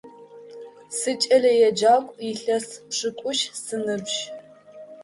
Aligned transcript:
Сыкӏэлэеджакӏу, 0.97 2.17
илъэс 2.29 2.67
пшӏыкӏущ 2.87 3.39
сыныбжь. 3.63 4.19